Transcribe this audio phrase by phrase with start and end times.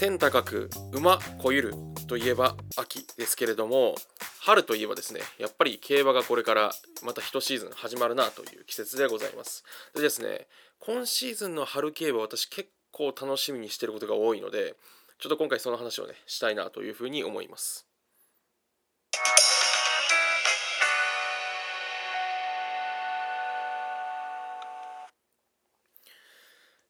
[0.00, 1.74] 天高く馬こゆる
[2.08, 3.96] といえば秋ですけれども
[4.40, 6.72] 春といえばですねやっぱり競馬がこれから
[7.02, 9.62] また一シーズン始まるなという季節でございます。
[9.94, 10.46] でですね
[10.78, 14.74] 今シーズンの春競馬私結構楽しみにしてることが多いので
[15.18, 17.86] ちょっと今回その話をねしたいなというふうに思います。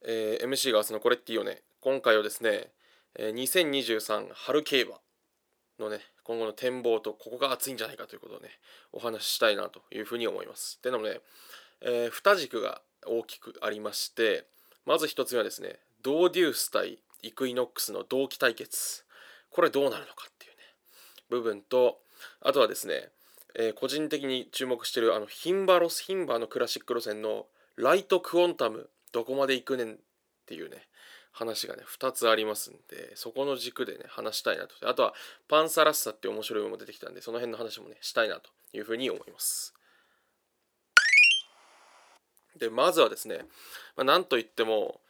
[0.06, 2.70] えー、MC が明日のこれっていいよね今回はですね
[3.16, 4.94] え2023春競馬
[5.78, 8.50] のね今後の展望とここが熱いんじゃないかということをね
[8.92, 10.76] お話ししたいなというふうに思います。
[10.78, 11.20] っていうのもね、
[11.80, 14.44] えー、2軸が大きくありまして
[14.86, 19.04] まず1つ目はですねドーデュース対イクイノックスの同期対決
[19.50, 20.56] これどうなるのかっていうね
[21.28, 21.98] 部分と
[22.40, 23.08] あとはですね、
[23.58, 29.98] えー、個人的に注目してるあのヒンバロスヒンバのクラシック路線のライトクオンタムどこまで行くねん
[30.50, 30.78] っていうね
[31.30, 34.74] 話がね2つありますんでそこの軸でね話したいなと。
[34.88, 35.14] あとは
[35.48, 39.72] パンサラッサって面白いものも出てきたんでその辺の話もねしたいなというふうに思います。
[42.58, 43.38] でまずはですね、
[43.96, 45.00] まあ、なんといっても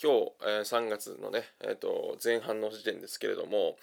[0.00, 3.76] 今日、えー、3月のね、えーと、前半の時点ですけれども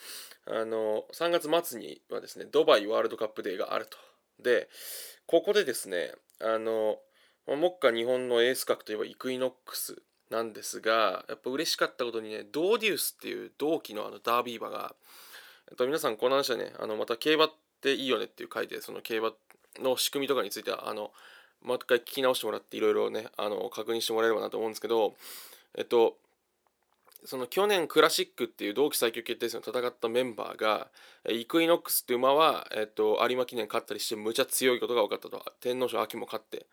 [0.45, 3.97] あの3月末にはですねドバイワールドカップデーがあると。
[4.43, 4.69] で
[5.25, 6.99] ここでですねあの
[7.47, 14.93] 目下日本のエース格といえばイクイノックスなんですがやっぱ嬉しかったことにねドーデュースっていう同期のあのダービー馬が、
[15.69, 19.31] えっと、皆さんこの話はねあのまた競馬っていいよねっていう回でその競馬
[19.79, 21.11] の仕組みとかについてはあの
[21.63, 25.15] もう一回聞き直してもらっていろいろねあの確認してもらえればなと思うんですけど
[25.77, 26.17] えっと
[27.25, 30.87] その去年クラシックっていう同期最強決定戦を戦ったメンバーが
[31.29, 35.43] イクイノックスっていう馬は、えっと、有馬記念勝ったりしてむちゃ強いことが分かったと。
[35.59, 36.65] 天皇賞秋も勝って。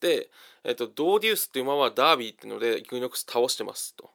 [0.00, 0.30] で、
[0.64, 4.10] えっと、ドーデュースっていう馬はダービーっていうのでイクイノックス倒してますと。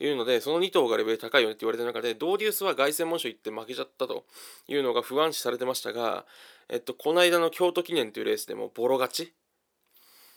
[0.00, 4.24] いうのでその2頭がレベル高いよねって言われてる中でドーデュースは凱旋門賞行って負けちゃったと。
[4.68, 6.24] いうのが不安視されてましたが、
[6.68, 9.34] えっと、この間の京都記念というレースでもボロ勝ち。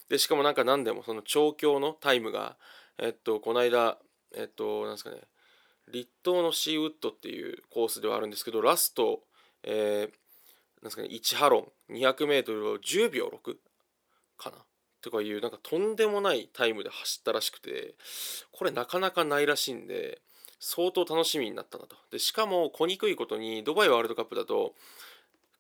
[0.09, 2.57] でしかもなんか何でもその調教のタイムが
[2.97, 3.97] えっとこの間
[4.35, 5.17] えっとなんですかね。
[5.91, 9.21] 立東のシーウッドっていうコースではあるんですけどラスト、
[9.63, 10.09] えー、なん
[10.85, 13.55] ですかね1ハロン 200m を10秒6
[14.37, 14.57] かな。
[15.01, 17.95] とかいうなんかとんでもないタイムで走ったらしくて
[18.51, 20.21] これなかなかないらしいんで
[20.59, 21.95] 相当楽しみになったなと。
[22.11, 24.75] でしかも小にくいことにドバイワールドカップだと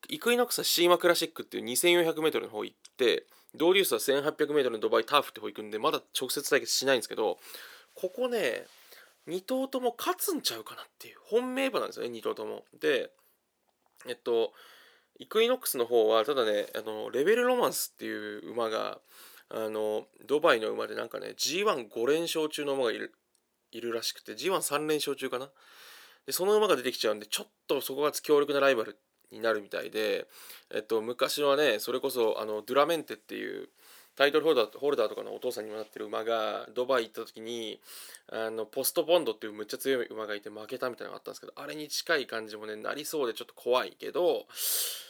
[0.09, 7.39] イクイノクスはシーマクラシックっていう 2400m の方行ってドーリュースは 1800m のドバイターフって方行くんでまだ直接対決しないんですけど
[8.01, 8.65] ここね
[9.27, 12.63] 2頭とも勝つんちゃうかなっていう本命馬なんですよね2頭とも。
[12.79, 13.11] で
[14.07, 14.53] えっと
[15.19, 18.97] イクイノックスの方はただねあのレベルロマンスっていう馬が
[19.49, 23.13] あのドバイの馬でなんかね G15 連勝中の馬がいる
[23.71, 25.51] いるらしくて G13 連勝中かな。
[26.25, 28.97] でその馬が出てきちゃうんでちょっとそこが強力なライバル
[29.31, 30.27] になるみたいで、
[30.73, 33.69] えっと、昔はねそれこそあのドゥラメンテっていう
[34.15, 37.79] タイトルホルダーホルダーとかのお父さんにもなってる馬がドバイ行った時に
[38.31, 44.45] あのポストボンドっていうむっちゃ強い馬がいて負けたみたいなのがあったんですけどあれに近い感じもねなりそうでちょっと怖いけど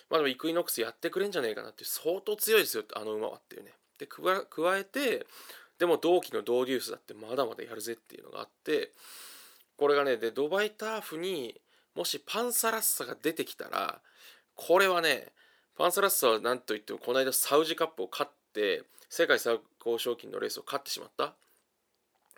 [0.10, 3.72] まあでもイクイノックスやってくれんじゃねえかなって相当強いですよあの馬はっていうね。
[3.98, 5.28] で加えて
[5.78, 8.92] でも同期のドーデュースだってまだまだやるぜっていうのがあって
[9.78, 11.60] これがねでドバイターフに
[11.96, 14.00] もしパンサラッサが出てきたら
[14.56, 15.28] これはね
[15.78, 21.34] パンサラッサは何といってもこの間サウジカップを勝って世界最高賞金のレースを勝ってしまった。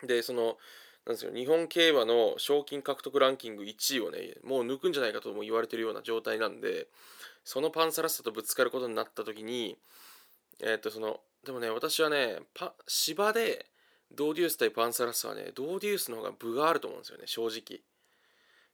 [0.05, 0.57] でその
[1.05, 6.87] なんですよ日本競馬の賞金獲得ランキング1位をねもう抜くんじゃないかとも言われてるような状態なんで
[7.43, 9.77] そのパンサラッサとぶつかることになった時に
[10.61, 13.65] えっ、とそのでもね私はねパ芝で
[14.15, 17.81] ドーデュース対パンサラッサはねドーデュースの方が分があると思うんですよね正直。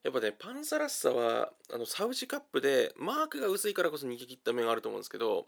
[0.03, 5.47] やっぱねパンサラッサはあのサウジカップでマークが薄いからこそ逃げ切った面があると思うんですけど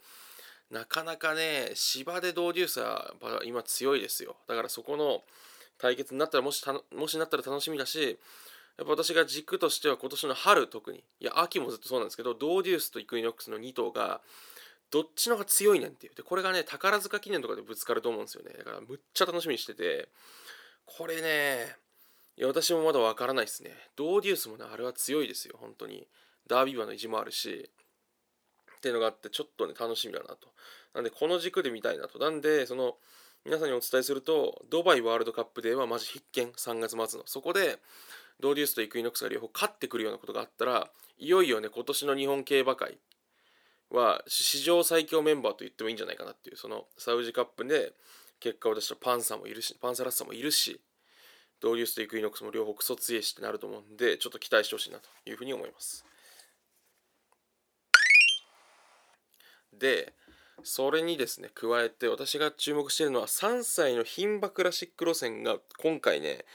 [0.71, 3.13] なかなかね芝でドーデュースは
[3.45, 4.37] 今強いですよ。
[4.47, 5.21] だからそこの
[5.77, 8.19] 対決になったらもしたもしなったら楽しみだし
[8.77, 14.21] やっぱ私が軸としては今年の春特にいや秋もずっとそうなんですけどドーデュースとイクイノックスの2頭が
[14.91, 16.15] どっちの方が強いねんっていう。
[16.15, 18.53] でこれがね宝塚記念とかでぶつかると思うんですよね。
[18.57, 20.09] だからむっちゃ楽しみにしてて。
[20.85, 21.75] これね
[22.37, 23.71] いや私もまだわからないですね。
[23.95, 25.55] ドーデュースもねあれは強いですよ。
[25.59, 26.07] 本当に。
[26.47, 27.69] ダービー馬の意地もあるし。
[28.81, 30.47] っていうのがあってちょっとね楽しみだなと。
[30.95, 32.17] なんでこの軸で見たいなと。
[32.17, 32.95] なんでその
[33.45, 36.47] 皆さんにお伝えするとドバイワールドカップではマジ必見。
[36.47, 37.27] 3月末の。
[37.27, 37.77] そこで
[38.39, 40.89] ドーデュースとイクイノックスが両方勝ってくるようなことがあったら
[41.19, 42.97] いよいよね今年の日本競馬界
[43.91, 46.57] は史上最強メンバーと言ってもいいんじゃないかなっていう。
[46.57, 47.93] そのサウジカップで
[48.39, 50.81] 結果を出したパンサーもいるしパンサラッサもいるし
[51.61, 56.03] ドーリウスとイクイノックスも両方クソ強いしってなると思うんでちょっと期待してほしいなというふうに思います。
[59.77, 60.13] で
[60.63, 66.45] それにですね加えて私が注目しているのは3歳の牝馬クラシック路線が今回ね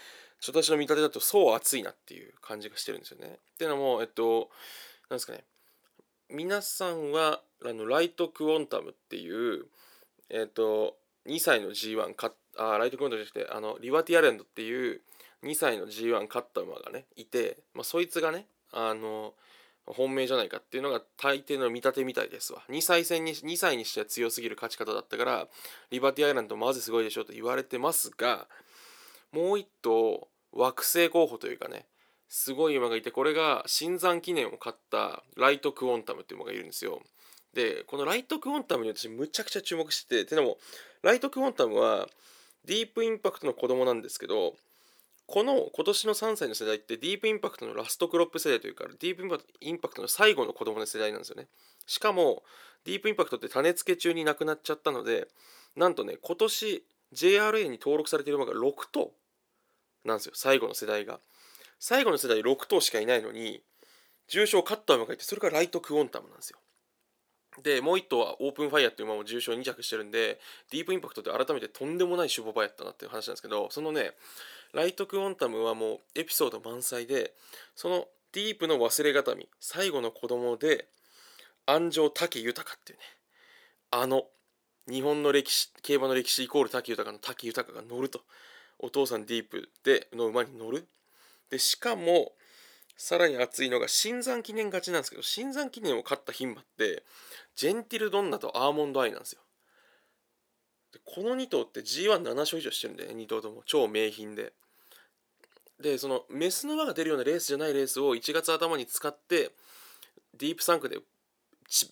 [0.44, 3.26] 私の見立てだとそう熱いなっていう感じがしてるんですよね。
[3.26, 4.50] っていうのもえっと
[5.08, 5.44] なんですかね
[6.30, 9.66] 皆さんはあのライトクオンタムっていう
[10.30, 10.96] えっと
[11.26, 15.00] 2歳の G1 勝あライトクオンタムじゃなくてあのリバティアイランドっていう
[15.42, 19.34] 2歳の G1 勝った馬がねいて、まあ、そいつがねあの
[19.87, 22.62] 本命じゃないかっていうのが大抵の見立てみたいですわ。
[22.69, 25.49] 2歳戦に2歳にしては強すぎる勝ち方だったから
[25.91, 28.49] リバティアイランドまずすごいでしょと言われてますが
[29.33, 31.87] もう一頭惑星候補というかね
[32.29, 37.00] すごい馬がいてこれがシンザン記念を勝ったライトクオンタムっていう馬がいるんですよ。
[37.55, 40.59] でこのライトクオンタムに私むちゃくちゃ注目してててでも
[41.03, 42.09] ライトクオンタムは
[42.65, 44.55] ディープインパクトの子供なんですけど
[45.26, 49.23] この今年の3歳の世代ってディープインパクトのラストクロップ世代というかディープ
[49.61, 51.49] インパクトの最後の子供の世代なんですよね。
[51.87, 52.44] しかも
[52.84, 55.28] ディープインパクトって種付け中に亡くなっちゃったので
[55.75, 59.12] なんとね今年 JRA に登録されている馬が6頭
[60.05, 61.20] なんですよ最後の世代が。
[61.78, 63.62] 最後の世代6頭しかいないのに
[64.28, 66.58] 重賞勝った馬がいてそれがライトクオンタムなんですよ。
[67.62, 70.38] でもう1頭はオープンファイヤーっていう馬も重賞2着してるんで
[70.70, 74.12] ディープインパクトって改めてとんでもない種牡馬やったなっていう話なんですけどそのね
[74.72, 77.32] ライトクオンタムはもうエピソード満載で
[77.74, 80.88] そのディープの忘れ形見最後の子供で
[81.67, 83.04] 鞍上武豊っていうね
[83.90, 84.24] あの
[84.88, 88.20] 日本の歴史競馬の歴史イコール武豊の武豊が乗ると
[88.78, 90.86] お父さんディープでの馬に乗る。
[91.50, 92.32] でしかも
[92.96, 97.04] さらに熱いのが新山記念勝ちなんですけど新山記念を勝った牝馬って
[97.54, 99.40] ジェンティルドンナとアーモンドアイなんですよ。
[101.04, 103.62] この2頭って G17 勝以上してるんで、ね、2頭とも。
[103.66, 104.52] 超名品で。
[105.81, 109.50] でそのメスの馬が出るようなレースじゃないレースを1月頭に使って
[110.38, 110.98] ディープサンクで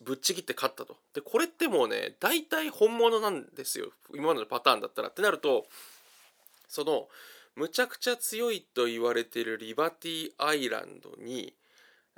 [0.02, 0.96] ぶっちぎって勝ったと。
[1.12, 3.90] でこれってもうね大体本物なんですよ。
[4.14, 5.08] 今までのパターンだったら。
[5.08, 5.66] ってなると
[6.68, 7.08] その
[7.56, 11.54] むちゃくちゃ強いと言われているリバティアイランドに、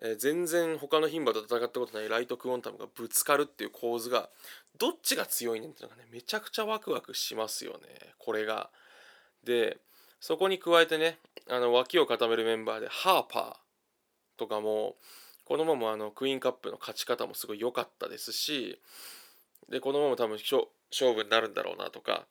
[0.02, 4.28] えー、全然他の牝馬と戦ったことないライトクオンタムがぶつかるっていう構図が
[4.78, 7.78] どっちが強いねんっていうのがねめちゃくちゃワクワクしますよね
[8.18, 8.70] これが。
[9.44, 9.78] で
[10.20, 14.96] そこに加えてねあの脇を固めるメンバーでハーパーとかも
[15.44, 18.80] このままあのクイーンカップの勝ち方もすごい良かったですし
[19.70, 20.66] でこのまま多分勝
[21.14, 22.26] 負になるんだろうなとか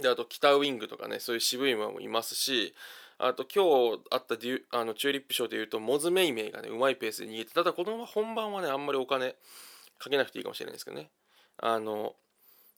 [0.00, 2.74] であと北ウィングとかねそういう渋い馬もいますし
[3.22, 9.36] あと今日あったデュあのチューリップ賞でいうとモズメイメイがねうまいペースで逃げてただこのまま本番はねあんまりお金
[9.98, 11.10] かけなくていいかもしれないですけどね。
[11.58, 12.14] あの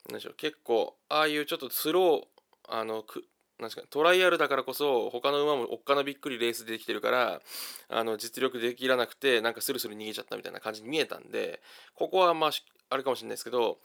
[0.09, 2.23] 何でしょう結構ああいうちょっとスロー
[2.69, 3.25] あのく
[3.61, 7.41] なんですかトライアルだからこそ他の馬もおっかなびっくりレースできてるから
[7.89, 11.61] あの実力できらなくてなんかスルスル逃げちゃったみたいな感じに見えたんで
[11.95, 12.51] ここはまあ
[12.91, 13.79] あれかもしれないですけど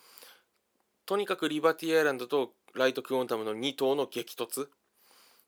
[1.06, 4.68] とにかくリバティアイランドとライトクオンタムの2頭の激突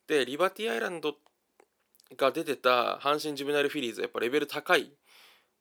[0.09, 1.13] でリバティアイランド
[2.17, 4.91] が出てた阪神ジュベナイルフィリーズはやっぱレベル高い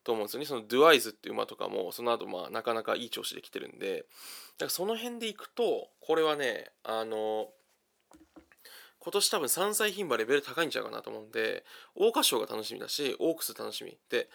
[0.02, 0.46] と思うんですよね。
[0.46, 3.98] そのドゥアイズっていう馬とかもその後まあなかなかいい調子できてるんで。
[3.98, 7.48] だからその辺でいくとこれはねあの
[9.00, 11.64] 今年多分3歳牝馬レベル高いんちゃうかなと思うんで
[11.94, 14.17] 桜花賞が楽しみだしオークス楽しみで。
[14.17, 14.26] やっ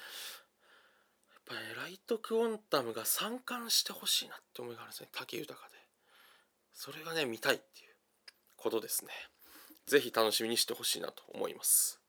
[1.47, 5.09] ぱねライトクオンタムが三冠してほしいなって思いがあるんですね。
[5.11, 5.75] 武豊で。
[6.71, 7.95] それがね見たいっていう
[8.55, 9.11] ことですね。
[9.85, 11.99] 是非楽しみにしてほしいなと思います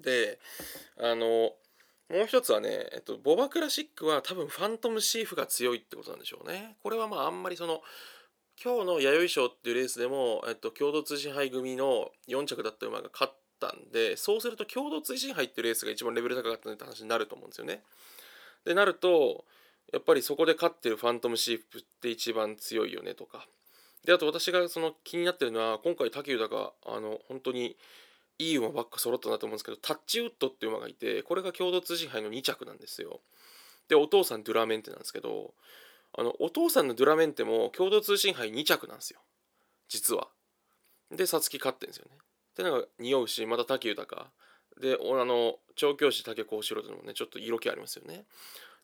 [0.00, 0.38] で
[1.00, 1.52] あの
[2.10, 6.76] もう一つはね、えっと、ボバクラシックは多分ファントムシーフが強いってことなんでしょうね。
[6.82, 7.82] これはまああんまりその
[8.62, 17.82] 今日の弥生賞っていうレースでも、えっと、共同通信杯組の4着だった馬が勝ったんでそうすると共同通信杯っていうレースが一番レベル高かったねって話になると思うんですよね。
[18.64, 19.44] でなると
[19.92, 23.46] やっぱりそこで勝ってるファントムシーフって一番強いよねとか
[24.08, 27.76] であと私がその気になってるのは今回武豊があの本当に
[28.38, 33.20] いい馬ばっか揃ったなと思うんですけどタッチウッドっていう馬がいてこれが共同通信杯の2着なんですよ。
[33.86, 35.52] でお父さんドゥラメンテなんですけど
[36.16, 39.20] あのお父さんのドゥラメンテも共同通信杯2着なんですよ。
[39.90, 40.28] 実は。
[41.10, 42.16] で皐月勝ってんですよね。
[42.56, 44.30] でなんか匂うしまた武豊
[44.80, 48.24] であの調教師竹幸四郎ともねちょっと色気ありますよね。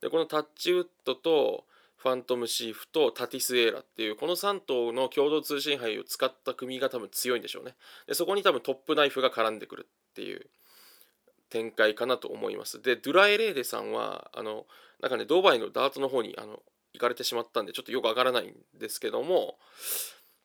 [0.03, 1.65] でこのタッチウッドと
[2.05, 7.77] ファントムシーフとタティスエーラっていうこの3頭の共同通信杯を使った組が多分強いんでしょうね。
[8.07, 10.51] でそこに多分トップナイフが絡んでくるっていう
[11.49, 12.83] 展開かなと思います。
[12.83, 14.67] でドゥラエレーデさんはあの
[15.01, 16.61] なんかねドバイのダートの方にあの
[16.93, 19.57] 行かれてしまったんでちょっとよくわからないんですけども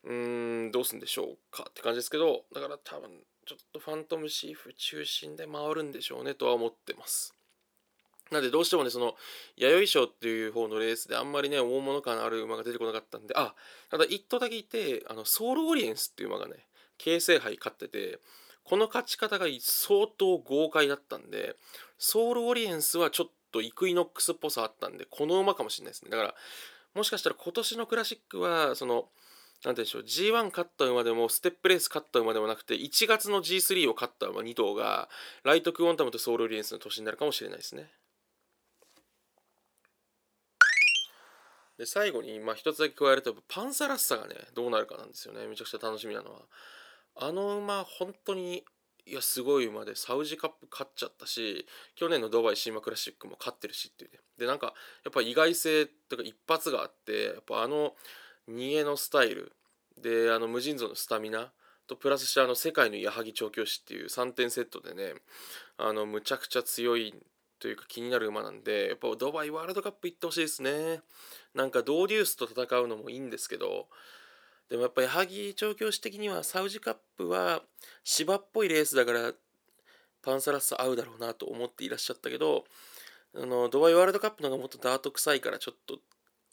[0.06, 3.10] うーんどうすんでしょうかって感じですけどだから多分
[3.46, 7.36] ちょっとファントムシーフ中心で回るんでしょうねとは思ってます。
[8.32, 9.16] なんでどうしてもねその
[9.58, 13.56] 弥生賞っていう方のレースであんまりね大物感ある馬が出てこなかったんであ
[13.90, 16.66] ただ1頭だけいてあのソウルオリエンスっていう馬がね
[16.98, 18.20] 京成杯勝ってて
[18.64, 21.56] この勝ち方が相当豪快だったんで
[21.98, 26.12] ソールオリエンスはちょっとイクイノックスっぽさあったんでこの馬かもしれないですね。
[26.12, 26.36] だから
[26.94, 29.06] もしかしたら今年のクラシックはその
[29.66, 35.10] なんでしょう G1 勝った馬でもステップレース勝った馬でもなくて1月の G3 を勝った馬2頭が
[35.44, 37.90] ライトクオンタムとソールオリエンスの年になるかもしれないですね。
[41.80, 45.48] で最後にまあ一つだけ加えるとパンサラッサがねどうなるかなんですよね。
[45.48, 46.42] めちゃくちゃ楽しみなのは。
[47.16, 48.66] あの馬本当に
[49.06, 54.20] いやすごい馬でサウジカップ勝っちゃったし去年のドバイシーマクラシックも勝ってるしっていうね。
[54.38, 54.74] でなんか
[55.06, 57.96] やっぱ意外性とか一発があってやっぱあの
[58.50, 59.54] 逃げのスタイル
[59.98, 61.50] であの無尽蔵のスタミナ
[61.88, 65.14] とプラスしてあの世界の矢作調教師っていう3点セットでね
[65.78, 67.24] あのむちゃくちゃ強いん
[67.60, 71.02] というか気になる馬なんでやっぱドバイワールドカップ行ってほしいですね。
[71.54, 73.88] なんかドーデュースと戦うのもいいんですけど
[74.70, 77.62] でもやっぱ矢作調教師的にはサウジカップは
[78.04, 79.34] 芝っぽいレースだから
[80.22, 82.66] パンサラッサ合うだろうなと思っていらっしゃったけど
[83.36, 86.00] あのドバイワールドカップの方がもっとダート臭いからちょっと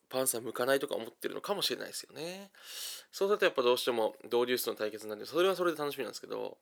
[0.08, 2.50] パンサー向かないとか思ってるのかもしれないですよね。
[3.12, 6.58] そうするとやっぱどうしてもドーデュースの対決なんでそれはそれで楽しみなんですけど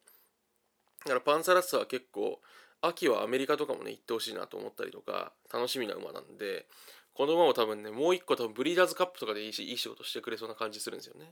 [1.04, 2.40] だからパンサラッサは結構
[2.86, 6.66] 秋はアメリカとかもね行ってほしいなと思ったりとか楽しみな馬なんで
[7.14, 11.26] この馬も多分ねもう一個多分ブリーダーズカップとかでいいしいい仕事してくれそうな感じするんですよね。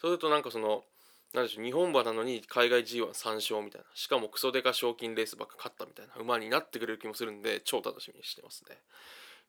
[0.00, 0.84] そうするとなんかその
[1.32, 8.76] なんでしょう日本馬なのに海外 G13 勝みたいなしかもクソデカ賞金レースばっか勝ったみたいな馬になってくれる気もするんで超楽しみにしてますね。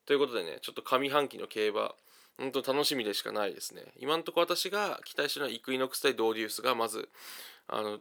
[0.06, 1.94] ということでねちょっと上半期の競馬
[2.38, 3.82] 本当楽しみでしかないですね。
[3.98, 7.08] 今のところ私が期待してるのはイクイノックス対ドーデュースがまず
[7.68, 7.98] あの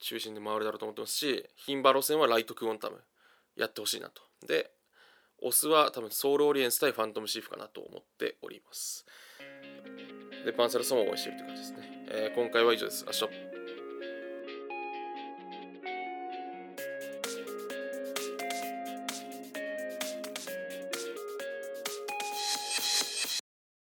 [0.00, 3.02] 中心で回るだろうと思ってますし牝馬路線はライトクオンタム
[3.56, 4.22] やってほしいなと。
[4.46, 4.70] で
[5.40, 9.06] オスは多分ソウルオリエンス対ファントムシーフかなと思っております。
[10.44, 13.04] でパンサルソンを応援しているという感じですね、えー、今回は以上です。
[13.06, 13.57] 明日。